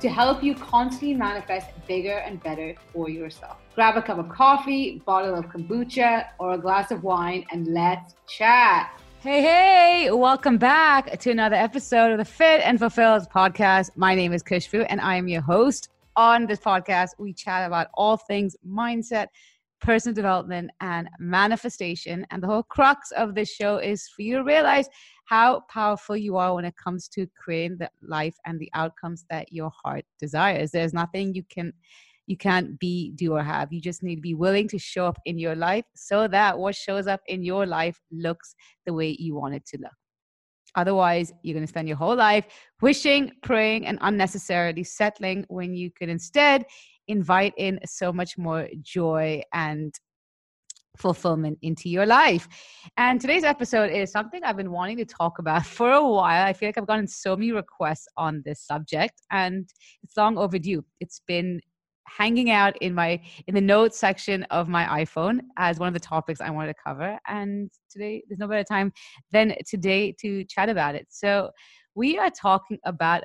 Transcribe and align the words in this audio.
to 0.00 0.08
help 0.08 0.42
you 0.42 0.54
constantly 0.54 1.12
manifest 1.12 1.68
bigger 1.86 2.18
and 2.18 2.42
better 2.42 2.74
for 2.90 3.10
yourself. 3.10 3.58
Grab 3.74 3.98
a 3.98 4.02
cup 4.02 4.16
of 4.16 4.30
coffee, 4.30 5.02
bottle 5.04 5.34
of 5.34 5.44
kombucha, 5.48 6.28
or 6.38 6.54
a 6.54 6.58
glass 6.58 6.90
of 6.90 7.02
wine, 7.02 7.44
and 7.52 7.66
let's 7.66 8.14
chat. 8.26 8.98
Hey, 9.20 9.42
hey, 9.42 10.10
welcome 10.10 10.56
back 10.56 11.18
to 11.18 11.30
another 11.30 11.56
episode 11.56 12.12
of 12.12 12.18
the 12.18 12.24
Fit 12.24 12.62
and 12.64 12.78
Fulfilled 12.78 13.28
podcast. 13.28 13.90
My 13.94 14.14
name 14.14 14.32
is 14.32 14.42
Khushbu, 14.42 14.86
and 14.88 15.02
I 15.02 15.16
am 15.16 15.28
your 15.28 15.42
host. 15.42 15.90
On 16.16 16.46
this 16.46 16.60
podcast, 16.60 17.10
we 17.18 17.34
chat 17.34 17.66
about 17.66 17.88
all 17.92 18.16
things 18.16 18.56
mindset, 18.66 19.26
personal 19.82 20.14
development, 20.14 20.70
and 20.80 21.10
manifestation. 21.18 22.26
And 22.30 22.42
the 22.42 22.46
whole 22.46 22.62
crux 22.62 23.10
of 23.10 23.34
this 23.34 23.50
show 23.50 23.76
is 23.76 24.08
for 24.08 24.22
you 24.22 24.36
to 24.38 24.44
realize 24.44 24.88
how 25.30 25.60
powerful 25.68 26.16
you 26.16 26.36
are 26.36 26.56
when 26.56 26.64
it 26.64 26.74
comes 26.76 27.06
to 27.06 27.24
creating 27.40 27.78
the 27.78 27.88
life 28.02 28.34
and 28.46 28.58
the 28.58 28.68
outcomes 28.74 29.24
that 29.30 29.52
your 29.52 29.70
heart 29.84 30.04
desires. 30.18 30.72
There's 30.72 30.92
nothing 30.92 31.34
you 31.34 31.44
can 31.48 31.72
you 32.26 32.36
can't 32.36 32.78
be, 32.78 33.10
do, 33.16 33.34
or 33.34 33.42
have. 33.42 33.72
You 33.72 33.80
just 33.80 34.04
need 34.04 34.16
to 34.16 34.20
be 34.20 34.34
willing 34.34 34.68
to 34.68 34.78
show 34.78 35.06
up 35.06 35.18
in 35.24 35.36
your 35.36 35.56
life 35.56 35.84
so 35.96 36.28
that 36.28 36.56
what 36.56 36.76
shows 36.76 37.08
up 37.08 37.20
in 37.26 37.42
your 37.42 37.66
life 37.66 38.00
looks 38.12 38.54
the 38.86 38.92
way 38.92 39.16
you 39.18 39.34
want 39.34 39.54
it 39.54 39.66
to 39.66 39.78
look. 39.78 39.98
Otherwise, 40.76 41.32
you're 41.42 41.54
going 41.54 41.66
to 41.66 41.68
spend 41.68 41.88
your 41.88 41.96
whole 41.96 42.14
life 42.14 42.46
wishing, 42.80 43.32
praying, 43.42 43.86
and 43.86 43.98
unnecessarily 44.02 44.84
settling 44.84 45.44
when 45.48 45.74
you 45.74 45.90
could 45.90 46.08
instead 46.08 46.64
invite 47.08 47.52
in 47.56 47.80
so 47.84 48.12
much 48.12 48.38
more 48.38 48.68
joy 48.80 49.42
and 49.52 49.92
fulfillment 50.96 51.58
into 51.62 51.88
your 51.88 52.06
life. 52.06 52.48
And 52.96 53.20
today's 53.20 53.44
episode 53.44 53.90
is 53.90 54.10
something 54.10 54.42
I've 54.44 54.56
been 54.56 54.72
wanting 54.72 54.96
to 54.98 55.04
talk 55.04 55.38
about 55.38 55.66
for 55.76 55.92
a 55.92 56.06
while. 56.06 56.46
I 56.46 56.52
feel 56.52 56.68
like 56.68 56.78
I've 56.78 56.86
gotten 56.86 57.06
so 57.06 57.36
many 57.36 57.52
requests 57.52 58.08
on 58.16 58.42
this 58.44 58.60
subject 58.60 59.22
and 59.30 59.68
it's 60.02 60.16
long 60.16 60.38
overdue. 60.38 60.84
It's 61.00 61.20
been 61.26 61.60
hanging 62.06 62.50
out 62.50 62.76
in 62.78 62.92
my 62.92 63.20
in 63.46 63.54
the 63.54 63.60
notes 63.60 63.98
section 63.98 64.42
of 64.44 64.68
my 64.68 64.84
iphone 65.02 65.40
as 65.58 65.78
one 65.78 65.86
of 65.86 65.94
the 65.94 66.00
topics 66.00 66.40
i 66.40 66.50
wanted 66.50 66.68
to 66.68 66.82
cover 66.84 67.16
and 67.28 67.70
today 67.88 68.22
there's 68.26 68.38
no 68.38 68.48
better 68.48 68.64
time 68.64 68.92
than 69.30 69.54
today 69.64 70.10
to 70.18 70.42
chat 70.44 70.68
about 70.68 70.96
it 70.96 71.06
so 71.08 71.50
we 71.94 72.18
are 72.18 72.30
talking 72.30 72.78
about 72.84 73.22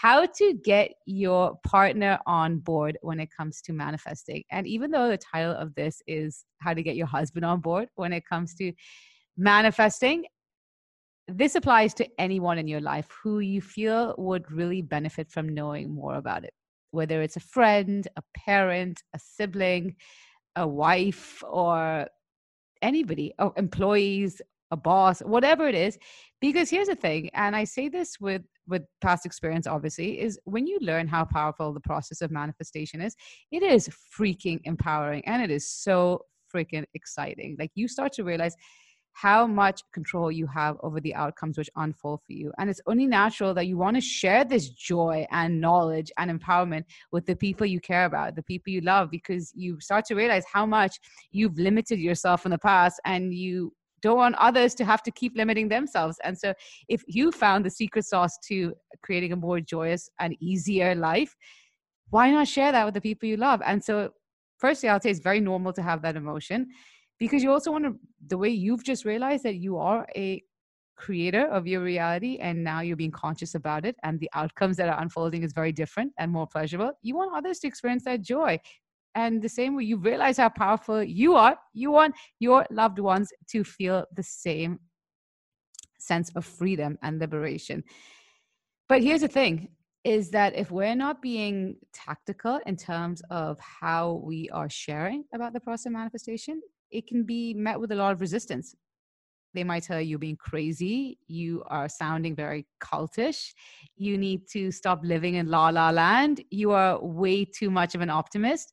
how 0.00 0.26
to 0.26 0.54
get 0.64 0.92
your 1.06 1.58
partner 1.66 2.18
on 2.26 2.58
board 2.58 2.96
when 3.02 3.18
it 3.18 3.30
comes 3.36 3.60
to 3.62 3.72
manifesting. 3.72 4.44
And 4.50 4.66
even 4.66 4.90
though 4.90 5.08
the 5.08 5.18
title 5.18 5.52
of 5.52 5.74
this 5.74 6.00
is 6.06 6.44
how 6.60 6.74
to 6.74 6.82
get 6.82 6.94
your 6.96 7.06
husband 7.06 7.44
on 7.44 7.60
board 7.60 7.88
when 7.96 8.12
it 8.12 8.24
comes 8.28 8.54
to 8.56 8.72
manifesting 9.36 10.24
this 11.28 11.54
applies 11.54 11.92
to 11.94 12.08
anyone 12.18 12.58
in 12.58 12.66
your 12.66 12.80
life 12.80 13.06
who 13.22 13.40
you 13.40 13.60
feel 13.60 14.14
would 14.16 14.50
really 14.50 14.80
benefit 14.80 15.30
from 15.30 15.46
knowing 15.50 15.94
more 15.94 16.14
about 16.14 16.42
it. 16.42 16.54
Whether 16.90 17.20
it's 17.20 17.36
a 17.36 17.40
friend, 17.40 18.08
a 18.16 18.22
parent, 18.34 19.02
a 19.14 19.18
sibling, 19.18 19.96
a 20.56 20.66
wife, 20.66 21.42
or 21.46 22.06
anybody, 22.80 23.34
employees, 23.56 24.40
a 24.70 24.76
boss, 24.76 25.20
whatever 25.20 25.68
it 25.68 25.74
is. 25.74 25.98
Because 26.40 26.70
here's 26.70 26.88
the 26.88 26.94
thing, 26.94 27.30
and 27.34 27.56
I 27.56 27.64
say 27.64 27.88
this 27.88 28.20
with 28.20 28.42
with 28.68 28.82
past 29.00 29.24
experience 29.24 29.66
obviously 29.66 30.20
is 30.20 30.38
when 30.44 30.66
you 30.66 30.78
learn 30.82 31.08
how 31.08 31.24
powerful 31.24 31.72
the 31.72 31.80
process 31.80 32.20
of 32.20 32.30
manifestation 32.30 33.00
is 33.00 33.16
it 33.50 33.62
is 33.62 33.88
freaking 34.14 34.60
empowering 34.64 35.22
and 35.24 35.42
it 35.42 35.50
is 35.50 35.70
so 35.70 36.20
freaking 36.54 36.84
exciting 36.92 37.56
like 37.58 37.70
you 37.74 37.88
start 37.88 38.12
to 38.12 38.24
realize 38.24 38.54
how 39.20 39.48
much 39.48 39.82
control 39.92 40.30
you 40.30 40.46
have 40.46 40.76
over 40.84 41.00
the 41.00 41.12
outcomes 41.12 41.58
which 41.58 41.68
unfold 41.74 42.20
for 42.24 42.32
you. 42.32 42.52
And 42.56 42.70
it's 42.70 42.80
only 42.86 43.04
natural 43.04 43.52
that 43.54 43.66
you 43.66 43.76
want 43.76 43.96
to 43.96 44.00
share 44.00 44.44
this 44.44 44.68
joy 44.68 45.26
and 45.32 45.60
knowledge 45.60 46.12
and 46.18 46.30
empowerment 46.30 46.84
with 47.10 47.26
the 47.26 47.34
people 47.34 47.66
you 47.66 47.80
care 47.80 48.04
about, 48.04 48.36
the 48.36 48.44
people 48.44 48.72
you 48.72 48.80
love, 48.80 49.10
because 49.10 49.52
you 49.56 49.80
start 49.80 50.04
to 50.04 50.14
realize 50.14 50.44
how 50.52 50.64
much 50.64 51.00
you've 51.32 51.58
limited 51.58 51.98
yourself 51.98 52.44
in 52.44 52.52
the 52.52 52.58
past 52.58 53.00
and 53.04 53.34
you 53.34 53.72
don't 54.00 54.16
want 54.16 54.34
others 54.36 54.74
to 54.76 54.84
have 54.84 55.02
to 55.04 55.10
keep 55.10 55.36
limiting 55.36 55.68
themselves. 55.68 56.18
And 56.24 56.36
so, 56.36 56.54
if 56.88 57.02
you 57.06 57.32
found 57.32 57.64
the 57.64 57.70
secret 57.70 58.04
sauce 58.04 58.38
to 58.48 58.74
creating 59.02 59.32
a 59.32 59.36
more 59.36 59.60
joyous 59.60 60.08
and 60.18 60.36
easier 60.40 60.94
life, 60.94 61.36
why 62.10 62.30
not 62.30 62.48
share 62.48 62.72
that 62.72 62.84
with 62.84 62.94
the 62.94 63.00
people 63.00 63.28
you 63.28 63.36
love? 63.36 63.60
And 63.64 63.82
so, 63.82 64.10
firstly, 64.58 64.88
I'll 64.88 65.00
say 65.00 65.10
it's 65.10 65.20
very 65.20 65.40
normal 65.40 65.72
to 65.74 65.82
have 65.82 66.02
that 66.02 66.16
emotion 66.16 66.68
because 67.18 67.42
you 67.42 67.50
also 67.50 67.72
want 67.72 67.84
to 67.84 67.96
the 68.26 68.38
way 68.38 68.48
you've 68.48 68.84
just 68.84 69.04
realized 69.04 69.42
that 69.44 69.56
you 69.56 69.76
are 69.78 70.06
a 70.16 70.42
creator 70.96 71.46
of 71.46 71.66
your 71.66 71.80
reality 71.80 72.38
and 72.40 72.62
now 72.62 72.80
you're 72.80 72.96
being 72.96 73.10
conscious 73.10 73.54
about 73.54 73.86
it 73.86 73.94
and 74.02 74.18
the 74.18 74.28
outcomes 74.34 74.76
that 74.76 74.88
are 74.88 75.00
unfolding 75.00 75.44
is 75.44 75.52
very 75.52 75.70
different 75.70 76.12
and 76.18 76.30
more 76.30 76.46
pleasurable 76.46 76.90
you 77.02 77.14
want 77.14 77.30
others 77.36 77.60
to 77.60 77.68
experience 77.68 78.02
that 78.02 78.20
joy 78.20 78.58
and 79.18 79.42
the 79.42 79.48
same 79.48 79.74
way 79.74 79.84
you 79.84 79.96
realize 79.96 80.36
how 80.42 80.48
powerful 80.48 81.02
you 81.02 81.30
are 81.34 81.56
you 81.74 81.90
want 81.90 82.14
your 82.38 82.60
loved 82.70 83.00
ones 83.00 83.28
to 83.52 83.64
feel 83.64 84.04
the 84.14 84.22
same 84.22 84.78
sense 85.98 86.30
of 86.36 86.44
freedom 86.44 86.96
and 87.02 87.18
liberation. 87.18 87.82
But 88.88 89.02
here's 89.02 89.20
the 89.22 89.28
thing 89.28 89.68
is 90.04 90.30
that 90.30 90.54
if 90.54 90.70
we're 90.70 90.94
not 90.94 91.20
being 91.20 91.76
tactical 91.92 92.60
in 92.66 92.76
terms 92.76 93.20
of 93.30 93.58
how 93.60 94.22
we 94.24 94.48
are 94.50 94.70
sharing 94.70 95.24
about 95.34 95.52
the 95.52 95.60
process 95.60 95.86
of 95.86 95.92
manifestation 95.92 96.62
it 96.90 97.06
can 97.06 97.24
be 97.24 97.52
met 97.52 97.78
with 97.78 97.92
a 97.92 97.94
lot 97.94 98.12
of 98.12 98.20
resistance. 98.20 98.74
They 99.54 99.64
might 99.64 99.82
tell 99.82 100.00
you 100.00 100.10
you're 100.10 100.18
being 100.18 100.36
crazy, 100.36 101.18
you 101.26 101.62
are 101.66 101.88
sounding 101.88 102.34
very 102.36 102.66
cultish, 102.80 103.52
you 103.96 104.16
need 104.16 104.42
to 104.52 104.70
stop 104.70 105.00
living 105.02 105.34
in 105.34 105.48
la 105.48 105.68
la 105.68 105.90
land, 105.90 106.42
you 106.50 106.70
are 106.72 107.02
way 107.02 107.44
too 107.44 107.70
much 107.70 107.94
of 107.94 108.00
an 108.00 108.10
optimist, 108.10 108.72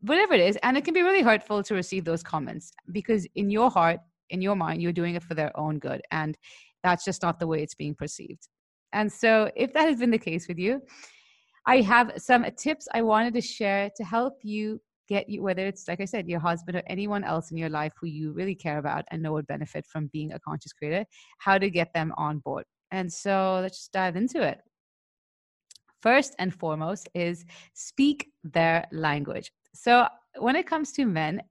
whatever 0.00 0.34
it 0.34 0.40
is. 0.40 0.56
And 0.62 0.76
it 0.76 0.84
can 0.84 0.94
be 0.94 1.02
really 1.02 1.22
hurtful 1.22 1.62
to 1.62 1.74
receive 1.74 2.04
those 2.04 2.22
comments 2.22 2.72
because 2.92 3.26
in 3.34 3.50
your 3.50 3.70
heart, 3.70 4.00
in 4.30 4.42
your 4.42 4.56
mind, 4.56 4.82
you're 4.82 4.92
doing 4.92 5.14
it 5.14 5.22
for 5.22 5.34
their 5.34 5.56
own 5.58 5.78
good. 5.78 6.00
And 6.10 6.36
that's 6.82 7.04
just 7.04 7.22
not 7.22 7.38
the 7.38 7.46
way 7.46 7.62
it's 7.62 7.74
being 7.74 7.94
perceived. 7.94 8.48
And 8.92 9.12
so, 9.12 9.50
if 9.54 9.72
that 9.74 9.88
has 9.88 9.98
been 9.98 10.10
the 10.10 10.18
case 10.18 10.48
with 10.48 10.58
you, 10.58 10.80
I 11.66 11.82
have 11.82 12.12
some 12.16 12.46
tips 12.56 12.88
I 12.94 13.02
wanted 13.02 13.34
to 13.34 13.42
share 13.42 13.90
to 13.96 14.04
help 14.04 14.38
you 14.42 14.80
get 15.08 15.28
you 15.28 15.42
whether 15.42 15.66
it's 15.66 15.88
like 15.88 16.00
i 16.00 16.04
said 16.04 16.28
your 16.28 16.38
husband 16.38 16.76
or 16.76 16.82
anyone 16.86 17.24
else 17.24 17.50
in 17.50 17.56
your 17.56 17.70
life 17.70 17.92
who 17.98 18.06
you 18.06 18.32
really 18.32 18.54
care 18.54 18.78
about 18.78 19.04
and 19.10 19.22
know 19.22 19.32
would 19.32 19.46
benefit 19.46 19.86
from 19.86 20.08
being 20.12 20.32
a 20.32 20.40
conscious 20.40 20.72
creator 20.72 21.04
how 21.38 21.56
to 21.58 21.70
get 21.70 21.92
them 21.94 22.12
on 22.16 22.38
board 22.40 22.64
and 22.90 23.10
so 23.10 23.58
let's 23.62 23.78
just 23.78 23.92
dive 23.92 24.16
into 24.16 24.42
it 24.42 24.60
first 26.02 26.34
and 26.38 26.54
foremost 26.54 27.08
is 27.14 27.44
speak 27.74 28.28
their 28.44 28.86
language 28.92 29.50
so 29.74 30.06
when 30.38 30.56
it 30.56 30.66
comes 30.66 30.92
to 30.92 31.06
men 31.06 31.42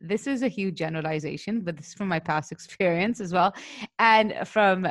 this 0.00 0.26
is 0.26 0.42
a 0.42 0.48
huge 0.48 0.76
generalization 0.76 1.60
but 1.60 1.76
this 1.76 1.88
is 1.88 1.94
from 1.94 2.08
my 2.08 2.18
past 2.18 2.52
experience 2.56 3.20
as 3.20 3.32
well 3.32 3.54
and 3.98 4.34
from 4.44 4.86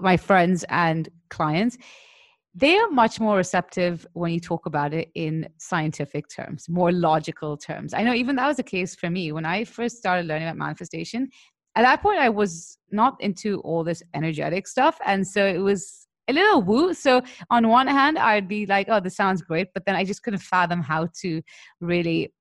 my 0.00 0.16
friends 0.16 0.64
and 0.68 1.08
clients 1.30 1.78
they 2.58 2.76
are 2.76 2.90
much 2.90 3.20
more 3.20 3.36
receptive 3.36 4.04
when 4.14 4.32
you 4.32 4.40
talk 4.40 4.66
about 4.66 4.92
it 4.92 5.10
in 5.14 5.48
scientific 5.58 6.28
terms, 6.28 6.68
more 6.68 6.90
logical 6.90 7.56
terms. 7.56 7.94
I 7.94 8.02
know 8.02 8.14
even 8.14 8.34
that 8.34 8.48
was 8.48 8.56
the 8.56 8.64
case 8.64 8.96
for 8.96 9.08
me 9.08 9.30
when 9.30 9.44
I 9.44 9.64
first 9.64 9.98
started 9.98 10.26
learning 10.26 10.48
about 10.48 10.56
manifestation. 10.56 11.28
At 11.76 11.82
that 11.82 12.02
point, 12.02 12.18
I 12.18 12.30
was 12.30 12.76
not 12.90 13.16
into 13.20 13.60
all 13.60 13.84
this 13.84 14.02
energetic 14.12 14.66
stuff. 14.66 14.98
And 15.06 15.24
so 15.24 15.46
it 15.46 15.58
was 15.58 16.07
a 16.28 16.32
little 16.32 16.62
woo. 16.62 16.94
So 16.94 17.22
on 17.50 17.68
one 17.68 17.86
hand, 17.86 18.18
I'd 18.18 18.48
be 18.48 18.66
like, 18.66 18.88
oh, 18.90 19.00
this 19.00 19.16
sounds 19.16 19.42
great. 19.42 19.68
But 19.74 19.84
then 19.86 19.94
I 19.94 20.04
just 20.04 20.22
couldn't 20.22 20.40
fathom 20.40 20.82
how 20.82 21.08
to 21.22 21.42
really 21.80 22.32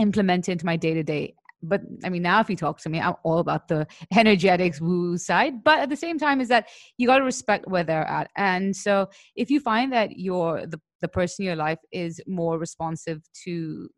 implement 0.00 0.48
it 0.48 0.52
into 0.52 0.66
my 0.66 0.76
day 0.76 0.94
to 0.94 1.02
day 1.02 1.34
but 1.68 1.82
I 2.04 2.08
mean, 2.08 2.22
now 2.22 2.40
if 2.40 2.50
you 2.50 2.56
talk 2.56 2.78
to 2.80 2.88
me, 2.88 3.00
I'm 3.00 3.14
all 3.24 3.38
about 3.38 3.68
the 3.68 3.86
energetics 4.16 4.80
woo 4.80 5.18
side. 5.18 5.64
But 5.64 5.80
at 5.80 5.88
the 5.88 5.96
same 5.96 6.18
time, 6.18 6.40
is 6.40 6.48
that 6.48 6.68
you 6.98 7.06
got 7.06 7.18
to 7.18 7.24
respect 7.24 7.66
where 7.66 7.84
they're 7.84 8.06
at. 8.06 8.30
And 8.36 8.74
so 8.76 9.08
if 9.34 9.50
you 9.50 9.60
find 9.60 9.92
that 9.92 10.18
you're 10.18 10.66
the, 10.66 10.80
the 11.00 11.08
person 11.08 11.44
in 11.44 11.46
your 11.46 11.56
life 11.56 11.78
is 11.92 12.20
more 12.26 12.58
responsive 12.58 13.22
to 13.44 13.88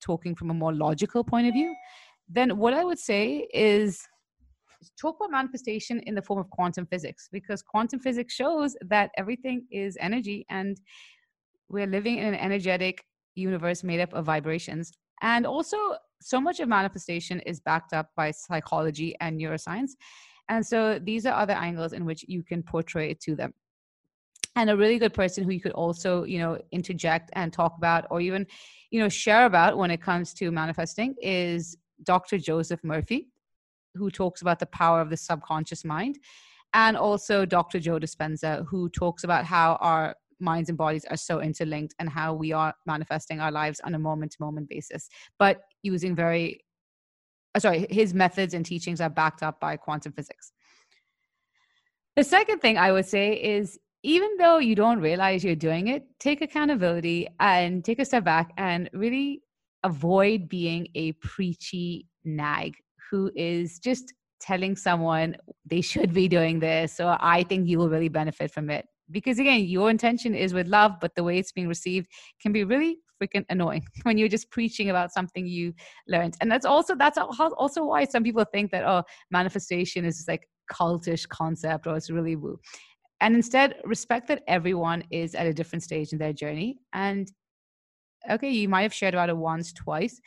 talking 0.00 0.34
from 0.34 0.50
a 0.50 0.54
more 0.54 0.72
logical 0.72 1.24
point 1.24 1.48
of 1.48 1.54
view, 1.54 1.74
then 2.28 2.56
what 2.56 2.74
I 2.74 2.84
would 2.84 2.98
say 2.98 3.48
is 3.52 4.02
talk 5.00 5.16
about 5.20 5.30
manifestation 5.30 6.00
in 6.00 6.14
the 6.14 6.22
form 6.22 6.38
of 6.38 6.50
quantum 6.50 6.86
physics 6.86 7.28
because 7.32 7.62
quantum 7.62 8.00
physics 8.00 8.34
shows 8.34 8.76
that 8.82 9.10
everything 9.16 9.66
is 9.70 9.96
energy 10.00 10.46
and 10.50 10.80
we're 11.68 11.86
living 11.86 12.18
in 12.18 12.26
an 12.26 12.34
energetic 12.34 13.04
universe 13.34 13.82
made 13.82 14.00
up 14.00 14.12
of 14.12 14.24
vibrations. 14.24 14.92
And 15.22 15.46
also, 15.46 15.76
so 16.20 16.40
much 16.40 16.60
of 16.60 16.68
manifestation 16.68 17.40
is 17.40 17.60
backed 17.60 17.92
up 17.92 18.08
by 18.16 18.30
psychology 18.30 19.14
and 19.20 19.38
neuroscience. 19.38 19.90
And 20.48 20.64
so 20.64 20.98
these 20.98 21.26
are 21.26 21.34
other 21.34 21.52
angles 21.52 21.92
in 21.92 22.04
which 22.04 22.24
you 22.28 22.42
can 22.42 22.62
portray 22.62 23.10
it 23.10 23.20
to 23.22 23.34
them. 23.34 23.52
And 24.56 24.70
a 24.70 24.76
really 24.76 24.98
good 24.98 25.12
person 25.12 25.44
who 25.44 25.50
you 25.50 25.60
could 25.60 25.72
also, 25.72 26.24
you 26.24 26.38
know, 26.38 26.58
interject 26.70 27.30
and 27.34 27.52
talk 27.52 27.74
about 27.76 28.06
or 28.10 28.20
even, 28.20 28.46
you 28.90 29.00
know, 29.00 29.08
share 29.08 29.46
about 29.46 29.76
when 29.76 29.90
it 29.90 30.00
comes 30.00 30.32
to 30.34 30.50
manifesting 30.50 31.14
is 31.20 31.76
Dr. 32.04 32.38
Joseph 32.38 32.82
Murphy, 32.84 33.28
who 33.94 34.10
talks 34.10 34.42
about 34.42 34.58
the 34.58 34.66
power 34.66 35.00
of 35.00 35.10
the 35.10 35.16
subconscious 35.16 35.84
mind. 35.84 36.18
And 36.72 36.96
also 36.96 37.44
Dr. 37.44 37.78
Joe 37.78 37.98
Dispenza, 37.98 38.66
who 38.68 38.88
talks 38.88 39.22
about 39.22 39.44
how 39.44 39.76
our 39.80 40.16
minds 40.40 40.68
and 40.68 40.76
bodies 40.76 41.04
are 41.04 41.16
so 41.16 41.40
interlinked 41.40 41.94
and 41.98 42.08
how 42.08 42.34
we 42.34 42.52
are 42.52 42.74
manifesting 42.86 43.40
our 43.40 43.52
lives 43.52 43.80
on 43.84 43.94
a 43.94 43.98
moment 43.98 44.32
to 44.32 44.38
moment 44.40 44.68
basis, 44.68 45.08
but 45.38 45.62
using 45.82 46.14
very 46.14 46.60
uh, 47.54 47.60
sorry, 47.60 47.86
his 47.88 48.12
methods 48.12 48.52
and 48.52 48.66
teachings 48.66 49.00
are 49.00 49.10
backed 49.10 49.42
up 49.42 49.60
by 49.60 49.76
quantum 49.76 50.12
physics. 50.12 50.52
The 52.16 52.24
second 52.24 52.60
thing 52.60 52.78
I 52.78 52.92
would 52.92 53.06
say 53.06 53.34
is 53.34 53.78
even 54.02 54.36
though 54.36 54.58
you 54.58 54.74
don't 54.74 55.00
realize 55.00 55.42
you're 55.42 55.56
doing 55.56 55.88
it, 55.88 56.04
take 56.20 56.42
accountability 56.42 57.28
and 57.40 57.84
take 57.84 57.98
a 57.98 58.04
step 58.04 58.24
back 58.24 58.52
and 58.56 58.90
really 58.92 59.42
avoid 59.82 60.48
being 60.48 60.88
a 60.94 61.12
preachy 61.12 62.06
nag 62.24 62.74
who 63.10 63.30
is 63.34 63.78
just 63.78 64.12
telling 64.40 64.76
someone 64.76 65.36
they 65.64 65.80
should 65.80 66.12
be 66.12 66.28
doing 66.28 66.60
this 66.60 66.92
So 66.92 67.16
I 67.18 67.44
think 67.44 67.68
you 67.68 67.78
will 67.78 67.88
really 67.88 68.08
benefit 68.08 68.50
from 68.50 68.70
it. 68.70 68.86
Because 69.10 69.38
again, 69.38 69.64
your 69.64 69.90
intention 69.90 70.34
is 70.34 70.54
with 70.54 70.66
love, 70.66 70.92
but 71.00 71.14
the 71.14 71.22
way 71.22 71.38
it's 71.38 71.52
being 71.52 71.68
received 71.68 72.08
can 72.40 72.52
be 72.52 72.64
really 72.64 72.98
freaking 73.22 73.44
annoying 73.50 73.84
when 74.02 74.16
you're 74.18 74.28
just 74.28 74.50
preaching 74.50 74.90
about 74.90 75.12
something 75.12 75.46
you 75.46 75.74
learned. 76.08 76.36
And 76.40 76.50
that's 76.50 76.64
also 76.64 76.94
that's 76.94 77.18
also 77.18 77.84
why 77.84 78.04
some 78.04 78.22
people 78.22 78.44
think 78.44 78.70
that 78.70 78.84
oh, 78.84 79.02
manifestation 79.30 80.04
is 80.04 80.24
like 80.26 80.48
cultish 80.72 81.28
concept 81.28 81.86
or 81.86 81.96
it's 81.96 82.10
really 82.10 82.36
woo. 82.36 82.58
And 83.20 83.34
instead, 83.34 83.76
respect 83.84 84.28
that 84.28 84.42
everyone 84.48 85.04
is 85.10 85.34
at 85.34 85.46
a 85.46 85.54
different 85.54 85.82
stage 85.82 86.12
in 86.12 86.18
their 86.18 86.32
journey. 86.32 86.78
And 86.92 87.30
okay, 88.30 88.50
you 88.50 88.68
might 88.68 88.82
have 88.82 88.94
shared 88.94 89.14
about 89.14 89.28
it 89.28 89.36
once, 89.36 89.72
twice. 89.72 90.20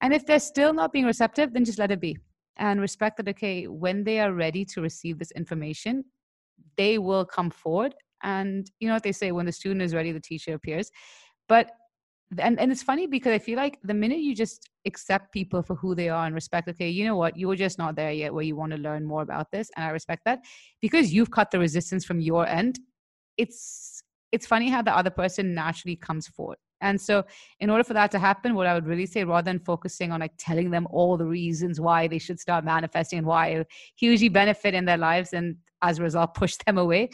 And 0.00 0.14
if 0.14 0.26
they're 0.26 0.40
still 0.40 0.72
not 0.72 0.92
being 0.92 1.06
receptive, 1.06 1.52
then 1.52 1.64
just 1.64 1.78
let 1.78 1.90
it 1.90 2.00
be 2.00 2.16
and 2.58 2.80
respect 2.80 3.16
that, 3.16 3.28
okay, 3.28 3.66
when 3.66 4.04
they 4.04 4.20
are 4.20 4.32
ready 4.32 4.64
to 4.64 4.80
receive 4.80 5.18
this 5.18 5.30
information, 5.32 6.04
they 6.76 6.98
will 6.98 7.24
come 7.24 7.50
forward. 7.50 7.94
And 8.22 8.68
you 8.80 8.88
know 8.88 8.94
what 8.94 9.04
they 9.04 9.12
say 9.12 9.32
when 9.32 9.46
the 9.46 9.52
student 9.52 9.82
is 9.82 9.94
ready, 9.94 10.12
the 10.12 10.20
teacher 10.20 10.54
appears. 10.54 10.90
But 11.48 11.70
and, 12.38 12.60
and 12.60 12.70
it's 12.70 12.82
funny 12.82 13.06
because 13.06 13.32
I 13.32 13.38
feel 13.38 13.56
like 13.56 13.78
the 13.82 13.94
minute 13.94 14.18
you 14.18 14.34
just 14.34 14.68
accept 14.84 15.32
people 15.32 15.62
for 15.62 15.76
who 15.76 15.94
they 15.94 16.10
are 16.10 16.26
and 16.26 16.34
respect, 16.34 16.68
okay, 16.68 16.90
you 16.90 17.06
know 17.06 17.16
what, 17.16 17.38
you 17.38 17.48
were 17.48 17.56
just 17.56 17.78
not 17.78 17.96
there 17.96 18.12
yet 18.12 18.34
where 18.34 18.42
you 18.44 18.54
want 18.54 18.72
to 18.72 18.78
learn 18.78 19.06
more 19.06 19.22
about 19.22 19.50
this, 19.50 19.70
and 19.76 19.86
I 19.86 19.90
respect 19.90 20.22
that 20.26 20.40
because 20.82 21.14
you've 21.14 21.30
cut 21.30 21.50
the 21.50 21.58
resistance 21.58 22.04
from 22.04 22.20
your 22.20 22.46
end. 22.46 22.80
It's 23.38 24.02
it's 24.30 24.46
funny 24.46 24.68
how 24.68 24.82
the 24.82 24.94
other 24.94 25.10
person 25.10 25.54
naturally 25.54 25.96
comes 25.96 26.26
forward. 26.26 26.58
And 26.80 27.00
so, 27.00 27.24
in 27.60 27.70
order 27.70 27.84
for 27.84 27.94
that 27.94 28.10
to 28.12 28.18
happen, 28.18 28.54
what 28.54 28.66
I 28.66 28.74
would 28.74 28.86
really 28.86 29.06
say, 29.06 29.24
rather 29.24 29.44
than 29.44 29.58
focusing 29.58 30.12
on 30.12 30.20
like 30.20 30.32
telling 30.38 30.70
them 30.70 30.86
all 30.90 31.16
the 31.16 31.26
reasons 31.26 31.80
why 31.80 32.06
they 32.06 32.18
should 32.18 32.38
start 32.38 32.64
manifesting 32.64 33.18
and 33.18 33.26
why 33.26 33.48
it 33.48 33.66
hugely 33.96 34.28
benefit 34.28 34.74
in 34.74 34.84
their 34.84 34.98
lives 34.98 35.32
and 35.32 35.56
as 35.82 35.98
a 35.98 36.02
result 36.02 36.34
push 36.34 36.56
them 36.66 36.78
away, 36.78 37.10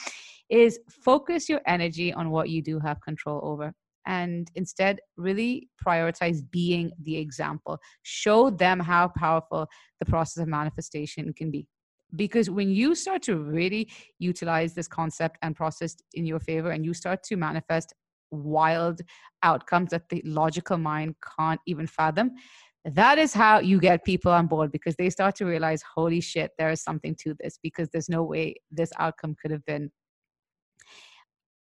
is 0.51 0.79
focus 0.89 1.49
your 1.49 1.61
energy 1.67 2.13
on 2.13 2.31
what 2.31 2.49
you 2.49 2.63
do 2.63 2.79
have 2.79 3.01
control 3.01 3.41
over 3.43 3.73
and 4.07 4.51
instead 4.55 5.01
really 5.17 5.69
prioritize 5.85 6.41
being 6.51 6.91
the 7.03 7.17
example. 7.17 7.79
Show 8.03 8.51
them 8.51 8.81
how 8.81 9.09
powerful 9.17 9.67
the 9.99 10.07
process 10.07 10.43
of 10.43 10.49
manifestation 10.49 11.33
can 11.33 11.51
be. 11.51 11.67
Because 12.15 12.49
when 12.51 12.71
you 12.71 12.95
start 12.95 13.23
to 13.23 13.37
really 13.37 13.91
utilize 14.19 14.75
this 14.75 14.87
concept 14.87 15.39
and 15.43 15.57
process 15.57 15.97
in 16.13 16.27
your 16.27 16.39
favor, 16.39 16.71
and 16.71 16.85
you 16.85 16.95
start 16.95 17.23
to 17.25 17.37
manifest 17.37 17.93
wild 18.35 19.01
outcomes 19.43 19.91
that 19.91 20.09
the 20.09 20.23
logical 20.25 20.79
mind 20.79 21.15
can't 21.39 21.61
even 21.67 21.87
fathom, 21.87 22.33
that 22.85 23.19
is 23.19 23.33
how 23.33 23.61
you 23.61 23.81
get 23.81 24.05
people 24.05 24.31
on 24.31 24.47
board 24.47 24.71
because 24.71 24.95
they 24.97 25.09
start 25.09 25.35
to 25.37 25.47
realize, 25.47 25.83
holy 25.83 26.21
shit, 26.21 26.51
there 26.59 26.71
is 26.71 26.83
something 26.83 27.17
to 27.21 27.35
this 27.41 27.59
because 27.63 27.89
there's 27.91 28.11
no 28.11 28.23
way 28.23 28.57
this 28.71 28.93
outcome 28.99 29.35
could 29.41 29.51
have 29.51 29.65
been 29.65 29.91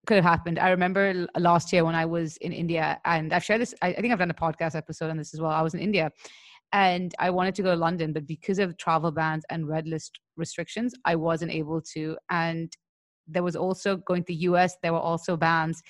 could 0.07 0.17
have 0.17 0.25
happened. 0.25 0.59
I 0.59 0.71
remember 0.71 1.29
last 1.39 1.73
year 1.73 1.85
when 1.85 1.95
I 1.95 2.05
was 2.05 2.37
in 2.39 2.53
India, 2.53 3.01
and 3.05 3.33
I've 3.33 3.45
shared 3.45 3.61
this. 3.61 3.75
I, 3.83 3.93
think 3.93 4.13
I've 4.13 4.19
done 4.19 4.31
a 4.31 4.35
podcast 4.35 4.75
episode 4.75 5.11
on 5.11 5.17
this 5.17 5.33
as 5.33 5.41
well. 5.41 5.53
I 5.53 5.63
was 5.63 5.75
in 5.75 5.81
India, 5.81 6.11
and 6.73 7.15
I 7.19 7.31
wanted 7.31 7.55
to 7.57 7.63
go 7.63 7.71
to 7.71 7.77
London, 7.77 8.13
but 8.13 8.27
because 8.27 8.59
of 8.59 8.77
travel 8.79 9.13
bans 9.13 9.45
and 9.51 9.69
red 9.69 9.87
list 9.87 10.19
restrictions, 10.37 10.95
I 11.05 11.15
wasn't 11.15 11.53
able 11.53 11.81
to. 11.95 12.17
And 12.31 12.73
there 13.29 13.43
was 13.45 13.55
also 13.55 13.97
going 13.99 14.23
to 14.25 14.33
the 14.33 14.41
US. 14.51 14.77
There 14.83 14.93
were 14.93 14.99
also 14.99 15.37
bans, 15.37 15.81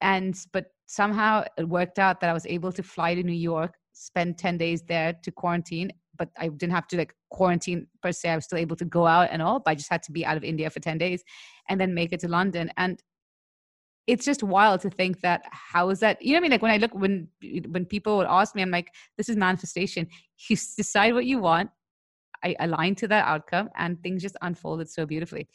and 0.00 0.36
but 0.52 0.66
somehow 0.86 1.44
it 1.56 1.68
worked 1.68 1.98
out 1.98 2.20
that 2.20 2.30
I 2.30 2.32
was 2.32 2.46
able 2.46 2.72
to 2.72 2.82
fly 2.82 3.14
to 3.14 3.22
New 3.22 3.32
York, 3.32 3.74
spend 3.92 4.38
ten 4.38 4.58
days 4.58 4.82
there 4.82 5.14
to 5.22 5.30
quarantine, 5.30 5.92
but 6.16 6.28
I 6.38 6.48
didn't 6.48 6.72
have 6.72 6.88
to 6.88 6.96
like 6.96 7.14
quarantine 7.30 7.86
per 8.02 8.12
se. 8.12 8.30
I 8.30 8.36
was 8.36 8.44
still 8.44 8.58
able 8.58 8.76
to 8.76 8.84
go 8.84 9.06
out 9.06 9.28
and 9.30 9.42
all, 9.42 9.60
but 9.60 9.72
I 9.72 9.74
just 9.74 9.90
had 9.90 10.02
to 10.04 10.12
be 10.12 10.24
out 10.24 10.36
of 10.36 10.44
India 10.44 10.70
for 10.70 10.80
10 10.80 10.98
days 10.98 11.22
and 11.68 11.80
then 11.80 11.94
make 11.94 12.12
it 12.12 12.20
to 12.20 12.28
London. 12.28 12.70
And 12.76 13.02
it's 14.06 14.24
just 14.24 14.42
wild 14.42 14.80
to 14.82 14.90
think 14.90 15.20
that 15.22 15.42
how 15.50 15.88
is 15.88 16.00
that 16.00 16.20
you 16.20 16.32
know 16.32 16.36
what 16.36 16.40
i 16.40 16.42
mean 16.42 16.50
like 16.50 16.62
when 16.62 16.70
i 16.70 16.76
look 16.76 16.94
when 16.94 17.26
when 17.70 17.86
people 17.86 18.18
would 18.18 18.26
ask 18.26 18.54
me 18.54 18.60
i'm 18.60 18.70
like 18.70 18.88
this 19.16 19.30
is 19.30 19.36
manifestation 19.36 20.06
you 20.50 20.56
decide 20.76 21.14
what 21.14 21.24
you 21.24 21.38
want 21.38 21.70
i 22.44 22.54
align 22.60 22.94
to 22.94 23.08
that 23.08 23.26
outcome 23.26 23.68
and 23.76 24.00
things 24.02 24.22
just 24.22 24.36
unfolded 24.42 24.88
so 24.88 25.06
beautifully. 25.06 25.48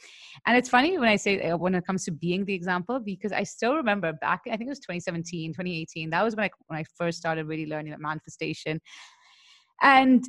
And 0.45 0.57
it's 0.57 0.69
funny 0.69 0.97
when 0.97 1.09
i 1.09 1.15
say 1.15 1.49
uh, 1.49 1.57
when 1.57 1.75
it 1.75 1.85
comes 1.85 2.05
to 2.05 2.11
being 2.11 2.45
the 2.45 2.53
example 2.53 2.99
because 2.99 3.31
i 3.31 3.43
still 3.43 3.75
remember 3.75 4.13
back 4.13 4.41
i 4.47 4.57
think 4.57 4.67
it 4.67 4.69
was 4.69 4.79
2017 4.79 5.53
2018 5.53 6.09
that 6.09 6.23
was 6.23 6.35
when 6.35 6.45
i 6.45 6.49
when 6.67 6.79
i 6.79 6.83
first 6.95 7.17
started 7.17 7.45
really 7.45 7.65
learning 7.65 7.93
about 7.93 8.01
manifestation. 8.01 8.81
And 9.81 10.25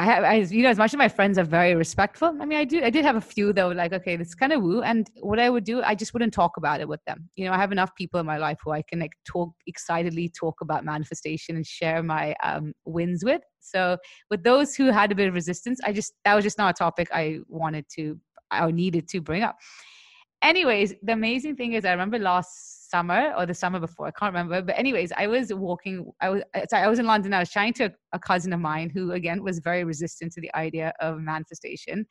I 0.00 0.04
have, 0.04 0.24
I, 0.24 0.34
you 0.36 0.62
know, 0.62 0.70
as 0.70 0.78
much 0.78 0.94
as 0.94 0.96
my 0.96 1.10
friends 1.10 1.36
are 1.36 1.44
very 1.44 1.74
respectful. 1.74 2.34
I 2.40 2.46
mean, 2.46 2.58
I 2.58 2.64
do, 2.64 2.82
I 2.82 2.88
did 2.88 3.04
have 3.04 3.16
a 3.16 3.20
few 3.20 3.52
that 3.52 3.66
were 3.66 3.74
like, 3.74 3.92
okay, 3.92 4.16
this 4.16 4.34
kind 4.34 4.50
of 4.50 4.62
woo. 4.62 4.80
And 4.80 5.10
what 5.20 5.38
I 5.38 5.50
would 5.50 5.64
do, 5.64 5.82
I 5.82 5.94
just 5.94 6.14
wouldn't 6.14 6.32
talk 6.32 6.56
about 6.56 6.80
it 6.80 6.88
with 6.88 7.04
them. 7.06 7.28
You 7.36 7.44
know, 7.44 7.52
I 7.52 7.58
have 7.58 7.70
enough 7.70 7.94
people 7.96 8.18
in 8.18 8.24
my 8.24 8.38
life 8.38 8.56
who 8.64 8.70
I 8.70 8.80
can 8.80 9.00
like 9.00 9.12
talk 9.26 9.50
excitedly 9.66 10.30
talk 10.30 10.62
about 10.62 10.86
manifestation 10.86 11.54
and 11.54 11.66
share 11.66 12.02
my 12.02 12.34
um, 12.42 12.72
wins 12.86 13.22
with. 13.22 13.42
So 13.60 13.98
with 14.30 14.42
those 14.42 14.74
who 14.74 14.86
had 14.86 15.12
a 15.12 15.14
bit 15.14 15.28
of 15.28 15.34
resistance, 15.34 15.80
I 15.84 15.92
just 15.92 16.14
that 16.24 16.34
was 16.34 16.44
just 16.44 16.56
not 16.56 16.70
a 16.70 16.78
topic 16.78 17.08
I 17.12 17.40
wanted 17.46 17.84
to, 17.96 18.18
I 18.50 18.70
needed 18.70 19.06
to 19.08 19.20
bring 19.20 19.42
up. 19.42 19.56
Anyways, 20.42 20.94
the 21.02 21.12
amazing 21.12 21.56
thing 21.56 21.74
is, 21.74 21.84
I 21.84 21.90
remember 21.90 22.18
last 22.18 22.90
summer 22.90 23.32
or 23.36 23.46
the 23.46 23.54
summer 23.54 23.78
before. 23.78 24.06
I 24.06 24.10
can't 24.10 24.32
remember. 24.32 24.62
But 24.62 24.78
anyways, 24.78 25.12
I 25.16 25.26
was 25.26 25.52
walking. 25.54 26.10
I 26.20 26.30
was 26.30 26.42
uh, 26.54 26.62
sorry, 26.68 26.82
I 26.84 26.88
was 26.88 26.98
in 26.98 27.06
London. 27.06 27.32
I 27.32 27.40
was 27.40 27.50
chatting 27.50 27.72
to 27.74 27.92
a 28.12 28.18
cousin 28.18 28.52
of 28.52 28.60
mine 28.60 28.90
who 28.90 29.12
again 29.12 29.42
was 29.42 29.60
very 29.60 29.84
resistant 29.84 30.32
to 30.32 30.40
the 30.40 30.54
idea 30.54 30.92
of 31.00 31.18
manifestation. 31.20 32.06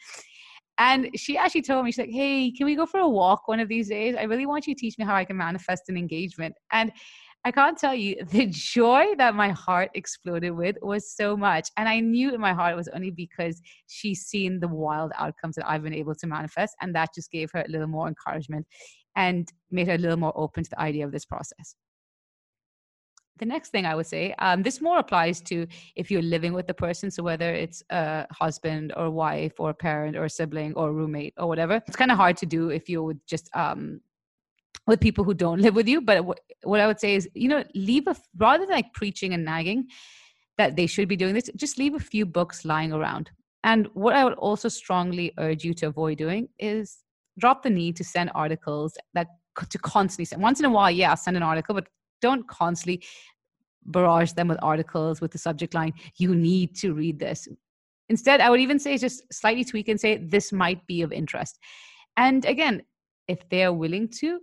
And 0.77 1.09
she 1.15 1.37
actually 1.37 1.63
told 1.63 1.83
me, 1.83 1.91
she's 1.91 1.99
like, 1.99 2.09
hey, 2.09 2.51
can 2.51 2.65
we 2.65 2.75
go 2.75 2.85
for 2.85 3.01
a 3.01 3.09
walk 3.09 3.49
one 3.49 3.59
of 3.59 3.67
these 3.67 3.89
days? 3.89 4.15
I 4.17 4.23
really 4.23 4.45
want 4.45 4.65
you 4.65 4.73
to 4.73 4.79
teach 4.79 4.97
me 4.97 5.03
how 5.03 5.13
I 5.13 5.25
can 5.25 5.35
manifest 5.35 5.89
an 5.89 5.97
engagement. 5.97 6.55
And 6.71 6.93
I 7.45 7.51
can't 7.51 7.77
tell 7.77 7.95
you 7.95 8.23
the 8.31 8.47
joy 8.47 9.15
that 9.17 9.35
my 9.35 9.49
heart 9.49 9.91
exploded 9.93 10.51
with 10.51 10.77
was 10.81 11.11
so 11.11 11.37
much. 11.37 11.69
And 11.77 11.87
I 11.87 11.99
knew 11.99 12.33
in 12.33 12.41
my 12.41 12.53
heart 12.53 12.73
it 12.73 12.77
was 12.77 12.89
only 12.89 13.11
because 13.11 13.61
she's 13.87 14.25
seen 14.25 14.59
the 14.59 14.67
wild 14.67 15.11
outcomes 15.17 15.55
that 15.55 15.69
I've 15.69 15.83
been 15.83 15.93
able 15.93 16.15
to 16.15 16.27
manifest. 16.27 16.75
And 16.81 16.93
that 16.95 17.09
just 17.15 17.31
gave 17.31 17.49
her 17.53 17.63
a 17.67 17.71
little 17.71 17.87
more 17.87 18.07
encouragement 18.07 18.67
and 19.15 19.51
made 19.71 19.87
her 19.87 19.95
a 19.95 19.97
little 19.97 20.17
more 20.17 20.33
open 20.35 20.63
to 20.63 20.69
the 20.69 20.79
idea 20.79 21.05
of 21.05 21.11
this 21.11 21.25
process. 21.25 21.75
The 23.37 23.45
next 23.45 23.69
thing 23.69 23.85
I 23.85 23.95
would 23.95 24.05
say, 24.05 24.35
um, 24.39 24.63
this 24.63 24.81
more 24.81 24.99
applies 24.99 25.39
to 25.43 25.65
if 25.95 26.11
you're 26.11 26.21
living 26.21 26.51
with 26.51 26.67
the 26.67 26.73
person. 26.73 27.09
So 27.09 27.23
whether 27.23 27.53
it's 27.53 27.81
a 27.89 28.27
husband 28.31 28.91
or 28.97 29.09
wife 29.09 29.53
or 29.59 29.69
a 29.69 29.73
parent 29.73 30.17
or 30.17 30.25
a 30.25 30.29
sibling 30.29 30.73
or 30.73 30.89
a 30.89 30.91
roommate 30.91 31.33
or 31.37 31.47
whatever, 31.47 31.81
it's 31.87 31.95
kind 31.95 32.11
of 32.11 32.17
hard 32.17 32.35
to 32.37 32.45
do 32.45 32.69
if 32.69 32.89
you're 32.89 33.03
with 33.03 33.25
just 33.25 33.49
um, 33.55 34.01
with 34.89 34.99
people 34.99 35.23
who 35.23 35.33
don't 35.33 35.61
live 35.61 35.75
with 35.75 35.87
you. 35.87 36.01
But 36.01 36.25
what 36.63 36.79
I 36.79 36.87
would 36.87 36.99
say 36.99 37.15
is, 37.15 37.29
you 37.33 37.47
know, 37.47 37.63
leave 37.75 38.07
a 38.07 38.15
rather 38.37 38.65
than 38.65 38.75
like 38.75 38.93
preaching 38.93 39.33
and 39.33 39.45
nagging 39.45 39.87
that 40.57 40.75
they 40.75 40.87
should 40.87 41.07
be 41.07 41.15
doing 41.15 41.33
this, 41.33 41.49
just 41.55 41.77
leave 41.77 41.95
a 41.95 41.99
few 41.99 42.25
books 42.25 42.65
lying 42.65 42.91
around. 42.91 43.31
And 43.63 43.87
what 43.93 44.15
I 44.15 44.23
would 44.23 44.33
also 44.33 44.67
strongly 44.67 45.31
urge 45.37 45.63
you 45.63 45.73
to 45.75 45.87
avoid 45.87 46.17
doing 46.17 46.49
is 46.59 46.97
drop 47.37 47.63
the 47.63 47.69
need 47.69 47.95
to 47.97 48.03
send 48.03 48.31
articles 48.35 48.97
that 49.13 49.27
to 49.69 49.77
constantly 49.77 50.25
send. 50.25 50.41
Once 50.41 50.59
in 50.59 50.65
a 50.65 50.69
while, 50.69 50.91
yeah, 50.91 51.15
send 51.15 51.37
an 51.37 51.43
article, 51.43 51.75
but 51.75 51.87
don't 52.21 52.47
constantly 52.47 53.03
barrage 53.85 54.31
them 54.33 54.47
with 54.47 54.59
articles 54.61 55.21
with 55.21 55.31
the 55.31 55.37
subject 55.37 55.73
line, 55.73 55.93
you 56.17 56.35
need 56.35 56.75
to 56.77 56.93
read 56.93 57.19
this. 57.19 57.47
Instead, 58.09 58.41
I 58.41 58.49
would 58.49 58.59
even 58.59 58.79
say 58.79 58.97
just 58.97 59.21
slightly 59.31 59.63
tweak 59.63 59.87
and 59.87 59.99
say, 59.99 60.17
this 60.17 60.51
might 60.51 60.85
be 60.87 61.01
of 61.01 61.11
interest. 61.11 61.59
And 62.17 62.43
again, 62.45 62.81
if 63.27 63.47
they're 63.49 63.73
willing 63.73 64.09
to, 64.19 64.39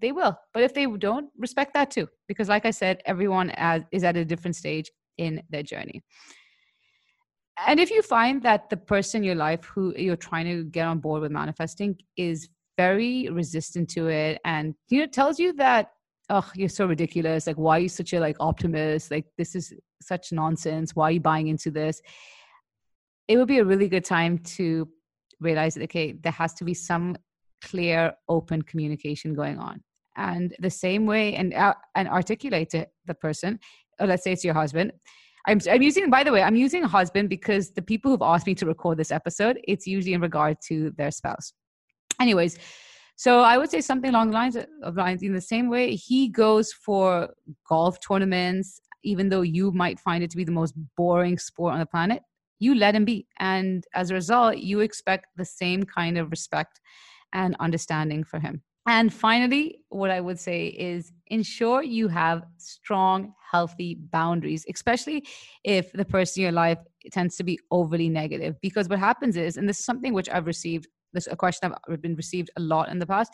they 0.00 0.12
will. 0.12 0.38
But 0.52 0.62
if 0.62 0.74
they 0.74 0.86
don't, 0.86 1.30
respect 1.38 1.74
that 1.74 1.90
too. 1.90 2.08
Because, 2.28 2.48
like 2.48 2.66
I 2.66 2.70
said, 2.70 3.02
everyone 3.06 3.50
is 3.92 4.04
at 4.04 4.16
a 4.16 4.24
different 4.24 4.56
stage 4.56 4.90
in 5.18 5.42
their 5.50 5.62
journey. 5.62 6.02
And 7.66 7.80
if 7.80 7.90
you 7.90 8.02
find 8.02 8.42
that 8.42 8.68
the 8.68 8.76
person 8.76 9.18
in 9.18 9.24
your 9.24 9.34
life 9.34 9.64
who 9.64 9.94
you're 9.96 10.16
trying 10.16 10.44
to 10.46 10.64
get 10.64 10.86
on 10.86 10.98
board 10.98 11.22
with 11.22 11.32
manifesting 11.32 11.96
is 12.16 12.48
very 12.76 13.28
resistant 13.30 13.88
to 13.88 14.08
it 14.08 14.38
and 14.44 14.74
you 14.90 15.00
know 15.00 15.06
tells 15.06 15.38
you 15.38 15.52
that 15.54 15.92
oh 16.28 16.48
you're 16.54 16.68
so 16.68 16.86
ridiculous 16.86 17.46
like 17.46 17.56
why 17.56 17.78
are 17.78 17.80
you 17.80 17.88
such 17.88 18.12
a 18.12 18.20
like 18.20 18.36
optimist 18.38 19.10
like 19.10 19.24
this 19.38 19.54
is 19.54 19.72
such 20.02 20.32
nonsense 20.32 20.94
why 20.94 21.08
are 21.08 21.12
you 21.12 21.20
buying 21.20 21.48
into 21.48 21.70
this 21.70 22.02
it 23.28 23.36
would 23.36 23.48
be 23.48 23.58
a 23.58 23.64
really 23.64 23.88
good 23.88 24.04
time 24.04 24.38
to 24.38 24.86
realize 25.40 25.74
that 25.74 25.84
okay 25.84 26.12
there 26.12 26.32
has 26.32 26.52
to 26.52 26.64
be 26.64 26.74
some 26.74 27.16
clear 27.70 28.12
open 28.28 28.62
communication 28.62 29.34
going 29.34 29.58
on. 29.58 29.82
And 30.16 30.54
the 30.60 30.70
same 30.70 31.04
way 31.04 31.34
and 31.34 31.52
uh, 31.52 31.74
and 31.94 32.08
articulate 32.08 32.70
to 32.70 32.86
the 33.06 33.14
person 33.14 33.58
or 34.00 34.06
let's 34.06 34.24
say 34.24 34.32
it's 34.32 34.44
your 34.44 34.54
husband. 34.54 34.92
I'm, 35.48 35.60
I'm 35.70 35.82
using 35.82 36.10
by 36.10 36.24
the 36.24 36.32
way 36.32 36.42
i'm 36.42 36.56
using 36.56 36.82
husband 36.82 37.28
because 37.28 37.70
the 37.70 37.86
people 37.90 38.10
who've 38.10 38.28
asked 38.32 38.48
me 38.48 38.54
to 38.56 38.66
record 38.66 38.98
this 38.98 39.12
episode 39.12 39.60
it's 39.72 39.86
usually 39.86 40.14
in 40.14 40.20
regard 40.20 40.56
to 40.68 40.92
their 40.96 41.12
spouse. 41.12 41.52
Anyways 42.20 42.58
so 43.16 43.40
I 43.40 43.56
would 43.56 43.70
say 43.70 43.80
something 43.80 44.10
along 44.10 44.28
the 44.28 44.34
lines 44.34 44.56
of 44.82 44.96
lines 44.96 45.22
in 45.22 45.32
the 45.32 45.40
same 45.40 45.70
way 45.70 45.94
he 45.96 46.28
goes 46.28 46.70
for 46.72 47.30
golf 47.66 47.98
tournaments, 48.06 48.78
even 49.04 49.30
though 49.30 49.40
you 49.40 49.72
might 49.72 49.98
find 49.98 50.22
it 50.22 50.30
to 50.32 50.36
be 50.36 50.44
the 50.44 50.52
most 50.52 50.74
boring 50.96 51.38
sport 51.38 51.72
on 51.72 51.80
the 51.80 51.86
planet. 51.86 52.22
You 52.58 52.74
let 52.74 52.94
him 52.94 53.06
be, 53.06 53.26
and 53.38 53.84
as 53.94 54.10
a 54.10 54.14
result, 54.14 54.58
you 54.58 54.80
expect 54.80 55.26
the 55.36 55.44
same 55.44 55.82
kind 55.84 56.18
of 56.18 56.30
respect 56.30 56.80
and 57.36 57.54
understanding 57.60 58.24
for 58.24 58.40
him. 58.40 58.62
And 58.88 59.12
finally, 59.12 59.80
what 59.90 60.10
I 60.10 60.20
would 60.20 60.38
say 60.38 60.68
is 60.68 61.12
ensure 61.26 61.82
you 61.82 62.08
have 62.08 62.44
strong, 62.56 63.34
healthy 63.50 63.98
boundaries, 64.12 64.64
especially 64.72 65.26
if 65.64 65.92
the 65.92 66.04
person 66.04 66.40
in 66.40 66.42
your 66.44 66.52
life 66.52 66.78
tends 67.12 67.36
to 67.36 67.44
be 67.44 67.58
overly 67.70 68.08
negative. 68.08 68.56
Because 68.62 68.88
what 68.88 68.98
happens 68.98 69.36
is, 69.36 69.56
and 69.56 69.68
this 69.68 69.80
is 69.80 69.84
something 69.84 70.14
which 70.14 70.30
I've 70.30 70.46
received 70.46 70.86
this 71.12 71.26
a 71.26 71.36
question 71.36 71.72
I've 71.88 72.02
been 72.02 72.16
received 72.16 72.50
a 72.56 72.60
lot 72.60 72.88
in 72.88 72.98
the 72.98 73.06
past. 73.06 73.32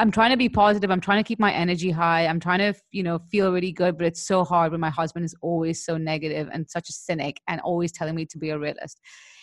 I'm 0.00 0.12
trying 0.12 0.30
to 0.30 0.36
be 0.36 0.48
positive. 0.48 0.92
I'm 0.92 1.00
trying 1.00 1.22
to 1.22 1.26
keep 1.26 1.40
my 1.40 1.52
energy 1.52 1.90
high. 1.90 2.26
I'm 2.26 2.38
trying 2.38 2.60
to, 2.60 2.74
you 2.92 3.02
know, 3.02 3.18
feel 3.30 3.52
really 3.52 3.72
good, 3.72 3.98
but 3.98 4.06
it's 4.06 4.24
so 4.24 4.44
hard 4.44 4.70
when 4.70 4.80
my 4.80 4.90
husband 4.90 5.24
is 5.24 5.34
always 5.42 5.84
so 5.84 5.96
negative 5.96 6.48
and 6.52 6.70
such 6.70 6.88
a 6.88 6.92
cynic 6.92 7.40
and 7.48 7.60
always 7.62 7.90
telling 7.90 8.14
me 8.14 8.24
to 8.26 8.38
be 8.38 8.50
a 8.50 8.58
realist. 8.58 9.00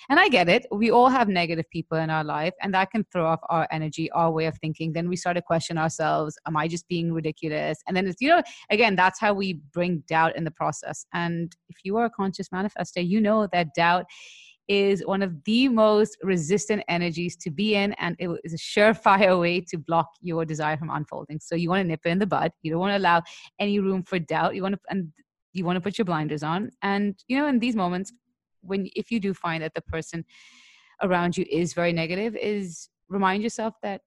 And 0.08 0.18
I 0.18 0.30
get 0.30 0.48
it. 0.48 0.66
We 0.72 0.92
all 0.92 1.10
have 1.10 1.28
negative 1.28 1.66
people 1.72 1.98
in 1.98 2.10
our 2.10 2.24
life, 2.24 2.54
and 2.62 2.74
that 2.74 2.92
can 2.92 3.06
throw 3.12 3.26
off 3.26 3.40
our 3.50 3.68
energy, 3.72 4.10
our 4.12 4.32
way 4.32 4.46
of 4.46 4.56
thinking. 4.60 4.94
Then 4.94 5.10
we 5.10 5.16
start 5.16 5.36
to 5.36 5.42
question 5.42 5.78
ourselves 5.78 6.38
Am 6.48 6.56
I 6.56 6.68
just 6.68 6.88
being 6.88 7.12
ridiculous? 7.12 7.80
And 7.88 7.98
then 7.98 8.08
it's, 8.08 8.22
you 8.22 8.30
know, 8.30 8.44
again, 8.70 8.96
that's 8.96 9.20
how 9.20 9.34
we 9.34 9.54
bring 9.74 10.04
doubt 10.08 10.36
in 10.36 10.44
the 10.44 10.52
process. 10.52 11.06
And 11.14 11.56
if 11.70 11.78
you 11.84 11.98
are 11.98 12.06
a 12.06 12.10
conscious 12.10 12.50
manifester, 12.50 13.06
you 13.06 13.20
know 13.20 13.48
that 13.52 13.74
doubt 13.74 14.06
is 14.68 15.04
one 15.06 15.22
of 15.22 15.44
the 15.44 15.68
most 15.68 16.18
resistant 16.24 16.84
energies 16.88 17.36
to 17.38 17.52
be 17.52 17.76
in, 17.76 17.94
and 17.94 18.16
it 18.20 18.30
is 18.44 18.54
a 18.54 18.58
surefire 18.58 19.40
way 19.40 19.62
to 19.62 19.78
block 19.78 20.10
your 20.22 20.46
desire 20.46 20.78
from 20.78 20.90
unfolding. 20.90 21.40
So 21.40 21.56
you 21.56 21.70
want 21.70 21.82
to 21.82 21.88
nip 21.88 22.02
it 22.06 22.10
in 22.10 22.20
the 22.20 22.26
bud. 22.26 22.52
You 22.62 22.72
don't 22.72 22.80
want 22.80 22.94
to 22.94 22.98
allow 22.98 23.22
any 23.60 23.80
room 23.80 24.04
for 24.04 24.20
doubt. 24.20 24.56
You 24.56 24.64
want 24.64 24.76
to 24.76 24.82
and 24.90 25.12
you 25.54 25.66
want 25.66 25.78
to 25.78 25.82
put 25.82 25.98
your 25.98 26.06
blinders 26.06 26.44
on. 26.44 26.72
And 26.82 27.16
you 27.28 27.38
know, 27.38 27.48
in 27.48 27.60
these 27.60 27.76
moments, 27.76 28.12
when 28.62 28.90
if 28.96 29.12
you 29.12 29.20
do 29.20 29.34
find 29.34 29.64
that 29.64 29.74
the 29.74 29.82
person 29.82 30.26
around 31.02 31.38
you 31.38 31.46
is 31.52 31.74
very 31.74 31.94
negative, 31.94 32.36
is 32.36 32.90
remind 33.10 33.44
yourself 33.44 33.76
that 33.84 34.02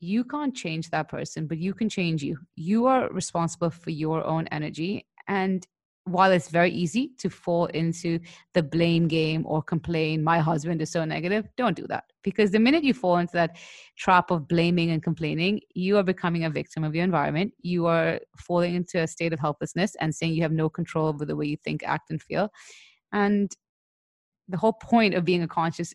you 0.00 0.24
can't 0.24 0.54
change 0.54 0.90
that 0.90 1.08
person, 1.08 1.46
but 1.46 1.58
you 1.58 1.72
can 1.72 1.88
change 1.88 2.22
you. 2.22 2.36
You 2.56 2.86
are 2.86 3.08
responsible 3.10 3.70
for 3.70 3.90
your 3.90 4.24
own 4.24 4.48
energy. 4.48 5.06
And 5.28 5.64
while 6.04 6.32
it's 6.32 6.48
very 6.48 6.70
easy 6.70 7.12
to 7.18 7.30
fall 7.30 7.66
into 7.66 8.18
the 8.54 8.62
blame 8.62 9.06
game 9.06 9.44
or 9.46 9.62
complain, 9.62 10.22
my 10.22 10.40
husband 10.40 10.82
is 10.82 10.90
so 10.90 11.04
negative, 11.04 11.46
don't 11.56 11.76
do 11.76 11.86
that. 11.86 12.04
Because 12.24 12.50
the 12.50 12.58
minute 12.58 12.82
you 12.82 12.92
fall 12.92 13.18
into 13.18 13.34
that 13.34 13.56
trap 13.96 14.30
of 14.30 14.48
blaming 14.48 14.90
and 14.90 15.02
complaining, 15.02 15.60
you 15.74 15.96
are 15.96 16.02
becoming 16.02 16.44
a 16.44 16.50
victim 16.50 16.82
of 16.82 16.94
your 16.94 17.04
environment. 17.04 17.52
You 17.60 17.86
are 17.86 18.18
falling 18.36 18.74
into 18.74 19.00
a 19.00 19.06
state 19.06 19.32
of 19.32 19.38
helplessness 19.38 19.94
and 20.00 20.14
saying 20.14 20.34
you 20.34 20.42
have 20.42 20.52
no 20.52 20.68
control 20.68 21.06
over 21.06 21.24
the 21.24 21.36
way 21.36 21.46
you 21.46 21.56
think, 21.56 21.84
act, 21.84 22.10
and 22.10 22.20
feel. 22.20 22.50
And 23.12 23.54
the 24.48 24.56
whole 24.56 24.72
point 24.72 25.14
of 25.14 25.24
being 25.24 25.42
a 25.42 25.48
conscious 25.48 25.94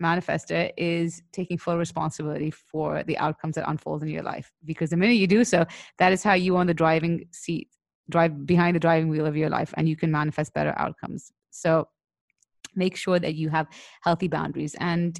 manifester 0.00 0.70
is 0.76 1.20
taking 1.32 1.58
full 1.58 1.76
responsibility 1.76 2.52
for 2.52 3.02
the 3.02 3.18
outcomes 3.18 3.56
that 3.56 3.68
unfold 3.68 4.04
in 4.04 4.08
your 4.08 4.22
life. 4.22 4.52
Because 4.64 4.90
the 4.90 4.96
minute 4.96 5.14
you 5.14 5.26
do 5.26 5.44
so, 5.44 5.66
that 5.98 6.12
is 6.12 6.22
how 6.22 6.34
you 6.34 6.56
own 6.56 6.68
the 6.68 6.74
driving 6.74 7.24
seat 7.32 7.68
drive 8.10 8.46
behind 8.46 8.76
the 8.76 8.80
driving 8.80 9.08
wheel 9.08 9.26
of 9.26 9.36
your 9.36 9.50
life 9.50 9.72
and 9.76 9.88
you 9.88 9.96
can 9.96 10.10
manifest 10.10 10.54
better 10.54 10.74
outcomes. 10.76 11.32
So 11.50 11.88
make 12.74 12.96
sure 12.96 13.18
that 13.18 13.34
you 13.34 13.48
have 13.50 13.68
healthy 14.02 14.28
boundaries. 14.28 14.76
And 14.78 15.18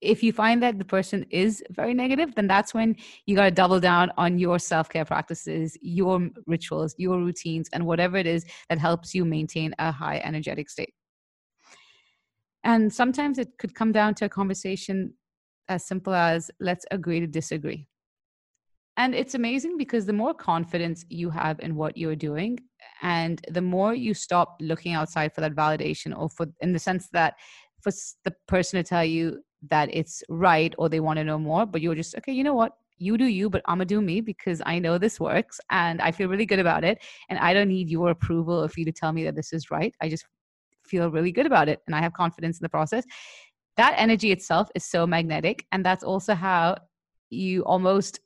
if 0.00 0.22
you 0.22 0.32
find 0.32 0.62
that 0.62 0.78
the 0.78 0.84
person 0.84 1.24
is 1.30 1.64
very 1.70 1.94
negative 1.94 2.34
then 2.34 2.46
that's 2.46 2.74
when 2.74 2.94
you 3.24 3.34
got 3.34 3.44
to 3.44 3.50
double 3.50 3.80
down 3.80 4.12
on 4.18 4.38
your 4.38 4.58
self-care 4.58 5.06
practices 5.06 5.76
your 5.80 6.28
rituals 6.46 6.94
your 6.98 7.18
routines 7.18 7.68
and 7.72 7.86
whatever 7.86 8.18
it 8.18 8.26
is 8.26 8.44
that 8.68 8.78
helps 8.78 9.14
you 9.14 9.24
maintain 9.24 9.74
a 9.78 9.90
high 9.90 10.18
energetic 10.18 10.68
state. 10.68 10.92
And 12.62 12.92
sometimes 12.92 13.38
it 13.38 13.56
could 13.58 13.74
come 13.74 13.90
down 13.90 14.14
to 14.16 14.26
a 14.26 14.28
conversation 14.28 15.14
as 15.68 15.86
simple 15.86 16.12
as 16.14 16.50
let's 16.60 16.84
agree 16.90 17.20
to 17.20 17.26
disagree 17.26 17.88
and 18.96 19.14
it's 19.14 19.34
amazing 19.34 19.76
because 19.76 20.06
the 20.06 20.12
more 20.12 20.34
confidence 20.34 21.04
you 21.08 21.30
have 21.30 21.60
in 21.60 21.76
what 21.76 21.96
you're 21.96 22.16
doing, 22.16 22.58
and 23.02 23.44
the 23.50 23.60
more 23.60 23.94
you 23.94 24.14
stop 24.14 24.56
looking 24.60 24.94
outside 24.94 25.34
for 25.34 25.40
that 25.42 25.54
validation, 25.54 26.16
or 26.18 26.28
for 26.28 26.46
in 26.60 26.72
the 26.72 26.78
sense 26.78 27.08
that 27.12 27.34
for 27.80 27.92
the 28.24 28.34
person 28.48 28.82
to 28.82 28.88
tell 28.88 29.04
you 29.04 29.40
that 29.68 29.88
it's 29.92 30.22
right 30.28 30.74
or 30.78 30.88
they 30.88 31.00
want 31.00 31.18
to 31.18 31.24
know 31.24 31.38
more, 31.38 31.66
but 31.66 31.80
you're 31.80 31.94
just, 31.94 32.16
okay, 32.16 32.32
you 32.32 32.44
know 32.44 32.54
what? 32.54 32.72
You 32.98 33.18
do 33.18 33.26
you, 33.26 33.50
but 33.50 33.62
I'm 33.66 33.76
gonna 33.76 33.84
do 33.84 34.00
me 34.00 34.20
because 34.20 34.62
I 34.64 34.78
know 34.78 34.96
this 34.96 35.20
works 35.20 35.60
and 35.70 36.00
I 36.00 36.12
feel 36.12 36.28
really 36.28 36.46
good 36.46 36.58
about 36.58 36.84
it. 36.84 36.98
And 37.28 37.38
I 37.38 37.52
don't 37.52 37.68
need 37.68 37.90
your 37.90 38.10
approval 38.10 38.64
or 38.64 38.68
for 38.68 38.80
you 38.80 38.86
to 38.86 38.92
tell 38.92 39.12
me 39.12 39.24
that 39.24 39.36
this 39.36 39.52
is 39.52 39.70
right. 39.70 39.94
I 40.00 40.08
just 40.08 40.24
feel 40.84 41.10
really 41.10 41.32
good 41.32 41.46
about 41.46 41.68
it 41.68 41.80
and 41.86 41.94
I 41.94 42.00
have 42.00 42.14
confidence 42.14 42.58
in 42.58 42.64
the 42.64 42.70
process. 42.70 43.04
That 43.76 43.94
energy 43.98 44.32
itself 44.32 44.70
is 44.74 44.84
so 44.84 45.06
magnetic. 45.06 45.66
And 45.72 45.84
that's 45.84 46.04
also 46.04 46.34
how 46.34 46.78
you 47.28 47.62
almost 47.64 48.20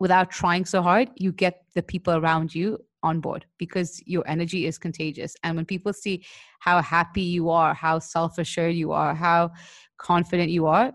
without 0.00 0.30
trying 0.30 0.64
so 0.64 0.82
hard, 0.82 1.10
you 1.16 1.32
get 1.32 1.64
the 1.74 1.82
people 1.82 2.14
around 2.14 2.54
you 2.54 2.78
on 3.02 3.20
board 3.20 3.44
because 3.58 4.02
your 4.06 4.24
energy 4.26 4.66
is 4.66 4.78
contagious. 4.78 5.36
And 5.42 5.56
when 5.56 5.66
people 5.66 5.92
see 5.92 6.24
how 6.60 6.80
happy 6.80 7.22
you 7.22 7.50
are, 7.50 7.74
how 7.74 7.98
self 7.98 8.38
assured 8.38 8.74
you 8.74 8.92
are, 8.92 9.14
how 9.14 9.50
confident 9.98 10.50
you 10.50 10.66
are, 10.66 10.92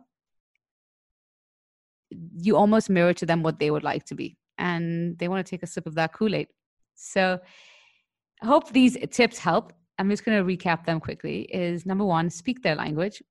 you 2.38 2.58
almost 2.58 2.90
mirror 2.90 3.14
to 3.14 3.26
them 3.26 3.44
what 3.44 3.60
they 3.60 3.72
would 3.72 3.84
like 3.84 4.06
to 4.06 4.16
be. 4.16 4.38
And 4.58 5.18
they 5.20 5.28
want 5.28 5.46
to 5.46 5.50
take 5.50 5.64
a 5.64 5.68
sip 5.68 5.86
of 5.86 5.96
that 5.96 6.14
Kool 6.14 6.36
Aid. 6.36 6.48
So 6.96 7.40
I 8.42 8.46
hope 8.46 8.72
these 8.72 8.98
tips 9.12 9.38
help. 9.38 9.72
I'm 9.98 10.10
just 10.10 10.26
going 10.26 10.38
to 10.38 10.58
recap 10.58 10.86
them 10.86 11.00
quickly. 11.00 11.42
Is 11.42 11.86
number 11.86 12.06
one, 12.06 12.30
speak 12.30 12.64
their 12.64 12.76
language. 12.76 13.22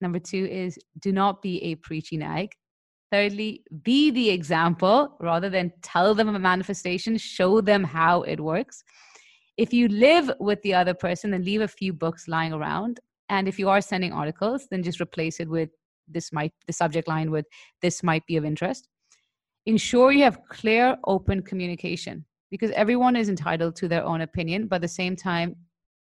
Number 0.00 0.18
two 0.18 0.46
is 0.46 0.78
do 0.98 1.12
not 1.12 1.42
be 1.42 1.62
a 1.62 1.76
preachy 1.76 2.16
nag. 2.16 2.52
Thirdly, 3.12 3.62
be 3.82 4.10
the 4.10 4.30
example 4.30 5.16
rather 5.20 5.50
than 5.50 5.70
tell 5.82 6.14
them 6.14 6.34
a 6.34 6.38
manifestation, 6.38 7.18
show 7.18 7.60
them 7.60 7.84
how 7.84 8.22
it 8.22 8.40
works. 8.40 8.82
If 9.58 9.74
you 9.74 9.86
live 9.88 10.30
with 10.40 10.62
the 10.62 10.72
other 10.72 10.94
person, 10.94 11.30
then 11.30 11.44
leave 11.44 11.60
a 11.60 11.68
few 11.68 11.92
books 11.92 12.26
lying 12.26 12.54
around. 12.54 13.00
And 13.28 13.46
if 13.46 13.58
you 13.58 13.68
are 13.68 13.82
sending 13.82 14.14
articles, 14.14 14.66
then 14.70 14.82
just 14.82 14.98
replace 14.98 15.40
it 15.40 15.48
with 15.48 15.68
this 16.08 16.32
might, 16.32 16.52
the 16.66 16.72
subject 16.72 17.06
line 17.06 17.30
with 17.30 17.44
this 17.82 18.02
might 18.02 18.26
be 18.26 18.38
of 18.38 18.46
interest. 18.46 18.88
Ensure 19.66 20.10
you 20.10 20.24
have 20.24 20.40
clear, 20.48 20.96
open 21.06 21.42
communication 21.42 22.24
because 22.50 22.70
everyone 22.70 23.14
is 23.14 23.28
entitled 23.28 23.76
to 23.76 23.88
their 23.88 24.04
own 24.04 24.22
opinion, 24.22 24.68
but 24.68 24.76
at 24.76 24.82
the 24.82 24.88
same 24.88 25.16
time, 25.16 25.54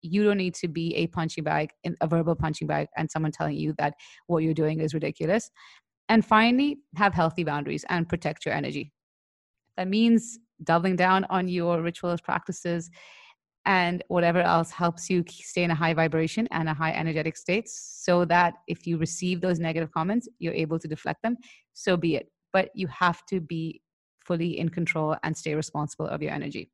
you 0.03 0.25
don't 0.25 0.37
need 0.37 0.55
to 0.55 0.69
be 0.69 0.95
a 0.95 1.07
punching 1.09 1.43
bag, 1.43 1.71
a 2.01 2.07
verbal 2.07 2.37
punching 2.37 2.69
bag, 2.69 2.87
and 2.97 3.11
someone 3.11 3.33
telling 3.33 3.57
you 3.57 3.75
that 3.79 3.95
what 4.27 4.43
you're 4.43 4.55
doing 4.55 4.81
is 4.81 4.95
ridiculous. 4.95 5.51
And 6.09 6.25
finally, 6.25 6.79
have 6.97 7.15
healthy 7.15 7.45
boundaries 7.45 7.85
and 7.89 8.09
protect 8.09 8.47
your 8.47 8.55
energy. 8.55 8.93
That 9.77 9.89
means 9.89 10.39
doubling 10.65 10.97
down 10.97 11.25
on 11.31 11.49
your 11.49 11.83
rituals, 11.83 12.21
practices, 12.21 12.91
and 13.67 14.03
whatever 14.09 14.41
else 14.41 14.71
helps 14.71 15.11
you 15.11 15.23
stay 15.29 15.63
in 15.63 15.71
a 15.71 15.75
high 15.75 15.93
vibration 15.93 16.49
and 16.51 16.69
a 16.69 16.75
high 16.75 16.93
energetic 16.93 17.37
state 17.37 17.69
so 17.69 18.25
that 18.25 18.55
if 18.67 18.87
you 18.87 18.97
receive 18.97 19.41
those 19.41 19.59
negative 19.59 19.93
comments, 19.93 20.27
you're 20.39 20.55
able 20.55 20.79
to 20.79 20.89
deflect 20.89 21.23
them. 21.23 21.37
So 21.75 21.97
be 21.97 22.17
it. 22.17 22.31
But 22.53 22.71
you 22.75 22.87
have 22.87 23.27
to 23.27 23.41
be 23.41 23.83
fully 24.25 24.59
in 24.59 24.71
control 24.71 25.17
and 25.23 25.37
stay 25.37 25.55
responsible 25.55 26.07
of 26.07 26.23
your 26.23 26.33
energy. 26.33 26.71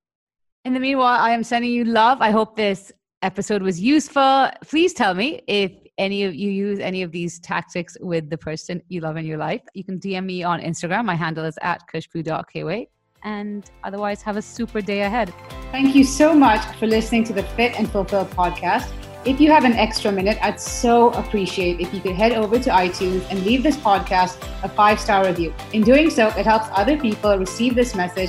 In 0.65 0.73
the 0.73 0.81
meanwhile, 0.81 1.21
I 1.21 1.31
am 1.31 1.43
sending 1.43 1.73
you 1.73 1.85
love. 1.85 2.19
I 2.21 2.31
hope 2.31 2.57
this 2.57 2.93
episode 3.25 3.63
was 3.63 3.81
useful. 3.81 4.51
Please 4.63 4.93
tell 4.93 5.15
me 5.15 5.41
if 5.49 5.73
any 5.99 6.25
of 6.25 6.35
you 6.35 6.51
use 6.51 6.79
any 6.79 7.03
of 7.03 7.11
these 7.11 7.39
tactics 7.41 7.97
with 8.01 8.29
the 8.29 8.37
person 8.39 8.83
you 8.89 9.01
love 9.01 9.17
in 9.17 9.25
your 9.25 9.39
life. 9.39 9.63
You 9.75 9.83
can 9.83 9.99
DM 9.99 10.27
me 10.27 10.43
on 10.43 10.61
Instagram. 10.61 11.05
My 11.07 11.15
handle 11.15 11.45
is 11.45 11.59
at 11.63 11.83
khushbu.kw. 11.93 12.87
And 13.23 13.71
otherwise, 13.83 14.21
have 14.23 14.37
a 14.37 14.43
super 14.43 14.83
day 14.83 15.03
ahead. 15.03 15.33
Thank 15.73 15.95
you 15.95 16.05
so 16.05 16.35
much 16.35 16.63
for 16.77 16.87
listening 16.87 17.25
to 17.25 17.33
the 17.33 17.43
Fit 17.43 17.79
and 17.79 17.91
Fulfill 17.91 18.27
podcast. 18.27 18.93
If 19.25 19.41
you 19.41 19.51
have 19.51 19.65
an 19.65 19.73
extra 19.73 20.13
minute, 20.13 20.37
I'd 20.43 20.61
so 20.61 21.11
appreciate 21.13 21.81
if 21.81 21.95
you 21.95 22.01
could 22.03 22.15
head 22.15 22.33
over 22.33 22.59
to 22.59 22.71
iTunes 22.71 23.27
and 23.31 23.43
leave 23.47 23.63
this 23.63 23.79
podcast 23.79 24.37
a 24.63 24.69
five 24.69 25.01
star 25.01 25.25
review. 25.25 25.55
In 25.73 25.81
doing 25.81 26.11
so, 26.11 26.27
it 26.29 26.45
helps 26.45 26.67
other 26.73 26.99
people 26.99 27.35
receive 27.39 27.75
this 27.75 27.95
message 27.95 28.29